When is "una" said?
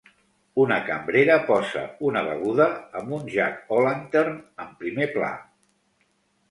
0.61-0.77, 2.13-2.23